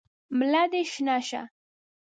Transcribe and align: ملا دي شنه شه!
ملا 0.37 0.63
دي 0.71 0.81
شنه 0.93 1.15
شه! 1.27 1.41